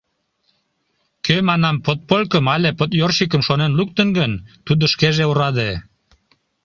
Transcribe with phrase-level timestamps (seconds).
[1.25, 4.31] Кӧ, манам, «подполькым» але «подъёршикым» шонен луктын гын,
[4.65, 5.71] тудо шкеже ораде.